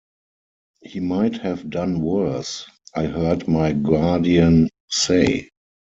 [0.81, 2.65] "He might have done worse,"
[2.95, 5.49] I heard my guardian say.